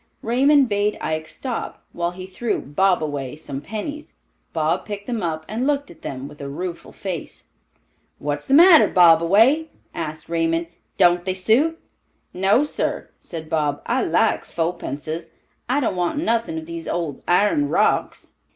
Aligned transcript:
Raymond 0.23 0.67
bade 0.67 0.97
Ike 0.99 1.27
stop, 1.27 1.83
while 1.91 2.09
he 2.09 2.25
threw 2.25 2.59
"Bobaway" 2.59 3.35
some 3.37 3.61
pennies. 3.61 4.15
Bob 4.51 4.83
picked 4.83 5.05
them 5.05 5.21
up 5.21 5.45
and 5.47 5.67
looked 5.67 5.91
at 5.91 6.01
them 6.01 6.27
with 6.27 6.41
a 6.41 6.49
rueful 6.49 6.91
face. 6.91 7.49
"What's 8.17 8.47
the 8.47 8.55
matter, 8.55 8.87
Bobaway?" 8.91 9.67
asked 9.93 10.27
Raymond. 10.27 10.65
"Don't 10.97 11.23
they 11.23 11.35
suit?" 11.35 11.79
"No, 12.33 12.63
sir," 12.63 13.11
said 13.21 13.47
Bob. 13.47 13.83
"I 13.85 14.03
like 14.03 14.43
fopences; 14.43 15.33
I 15.69 15.79
don't 15.79 15.95
want 15.95 16.17
nothin' 16.17 16.57
of 16.57 16.65
these 16.65 16.87
old 16.87 17.21
iron 17.27 17.69
rocks." 17.69 18.31